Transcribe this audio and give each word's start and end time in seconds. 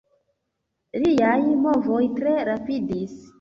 Liaj 1.03 1.43
movoj 1.67 2.01
tre 2.17 2.35
rapidis. 2.51 3.15